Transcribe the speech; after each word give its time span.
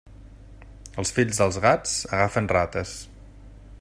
Els 1.03 1.11
fills 1.17 1.41
dels 1.41 1.59
gats 1.65 1.93
agafen 2.21 2.51
rates. 2.59 2.95